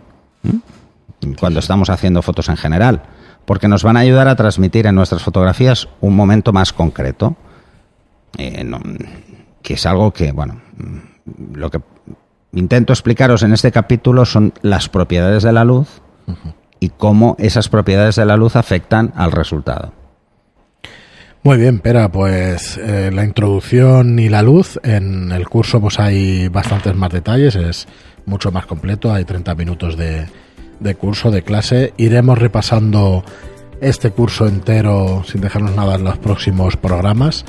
cuando 1.39 1.61
estamos 1.61 1.91
haciendo 1.91 2.23
fotos 2.23 2.49
en 2.49 2.57
general, 2.57 3.03
porque 3.45 3.69
nos 3.69 3.85
van 3.85 3.97
a 3.97 4.01
ayudar 4.01 4.27
a 4.27 4.35
transmitir 4.37 4.87
en 4.87 4.95
nuestras 4.97 5.23
fotografías 5.23 5.89
un 6.01 6.17
momento 6.17 6.53
más 6.53 6.73
concreto, 6.73 7.37
eh, 8.39 8.65
no- 8.65 8.81
que 9.63 9.75
es 9.75 9.85
algo 9.87 10.13
que, 10.13 10.33
bueno, 10.33 10.61
lo 11.53 11.71
que 11.71 11.81
intento 12.55 12.93
explicaros 12.95 13.43
en 13.43 13.53
este 13.53 13.71
capítulo 13.71 14.25
son 14.25 14.55
las 14.63 14.89
propiedades 14.89 15.43
de 15.43 15.53
la 15.53 15.65
luz 15.65 16.01
y 16.81 16.89
cómo 16.89 17.37
esas 17.39 17.69
propiedades 17.69 18.17
de 18.17 18.25
la 18.25 18.37
luz 18.39 18.57
afectan 18.57 19.13
al 19.15 19.31
resultado. 19.33 19.93
Muy 21.43 21.57
bien, 21.57 21.79
Pera, 21.79 22.13
pues 22.13 22.77
eh, 22.77 23.11
la 23.11 23.25
introducción 23.25 24.19
y 24.19 24.29
la 24.29 24.43
luz 24.43 24.79
en 24.83 25.33
el 25.33 25.49
curso 25.49 25.81
pues 25.81 25.99
hay 25.99 26.49
bastantes 26.49 26.95
más 26.95 27.11
detalles, 27.11 27.57
es 27.57 27.89
mucho 28.27 28.53
más 28.53 28.67
completo, 28.67 29.11
hay 29.11 29.25
30 29.25 29.55
minutos 29.55 29.97
de, 29.97 30.27
de 30.81 30.95
curso, 30.97 31.31
de 31.31 31.43
clase. 31.43 31.95
Iremos 31.97 32.37
repasando 32.37 33.25
este 33.81 34.11
curso 34.11 34.47
entero 34.47 35.25
sin 35.27 35.41
dejarnos 35.41 35.75
nada 35.75 35.95
en 35.95 36.05
los 36.05 36.19
próximos 36.19 36.77
programas. 36.77 37.47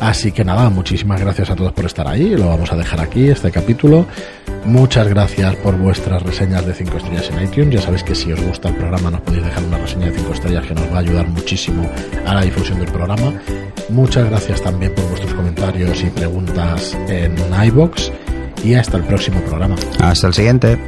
Así 0.00 0.32
que 0.32 0.44
nada, 0.44 0.70
muchísimas 0.70 1.20
gracias 1.20 1.50
a 1.50 1.56
todos 1.56 1.72
por 1.72 1.84
estar 1.84 2.08
ahí. 2.08 2.34
Lo 2.36 2.48
vamos 2.48 2.72
a 2.72 2.76
dejar 2.76 3.00
aquí, 3.00 3.28
este 3.28 3.50
capítulo. 3.50 4.06
Muchas 4.64 5.08
gracias 5.08 5.56
por 5.56 5.76
vuestras 5.76 6.22
reseñas 6.22 6.64
de 6.66 6.74
5 6.74 6.96
estrellas 6.96 7.30
en 7.30 7.42
iTunes. 7.42 7.74
Ya 7.74 7.82
sabéis 7.82 8.02
que 8.02 8.14
si 8.14 8.32
os 8.32 8.40
gusta 8.42 8.68
el 8.68 8.76
programa 8.76 9.10
nos 9.10 9.20
podéis 9.20 9.44
dejar 9.44 9.64
una 9.64 9.78
reseña 9.78 10.06
de 10.06 10.18
5 10.18 10.32
estrellas 10.32 10.66
que 10.66 10.74
nos 10.74 10.90
va 10.90 10.96
a 10.96 11.00
ayudar 11.00 11.28
muchísimo 11.28 11.88
a 12.26 12.34
la 12.34 12.42
difusión 12.42 12.78
del 12.78 12.88
programa. 12.88 13.32
Muchas 13.90 14.28
gracias 14.28 14.62
también 14.62 14.94
por 14.94 15.06
vuestros 15.08 15.34
comentarios 15.34 16.02
y 16.02 16.06
preguntas 16.06 16.96
en 17.08 17.36
iBox. 17.66 18.10
Y 18.64 18.74
hasta 18.74 18.98
el 18.98 19.04
próximo 19.04 19.40
programa. 19.40 19.76
Hasta 20.00 20.26
el 20.26 20.34
siguiente. 20.34 20.78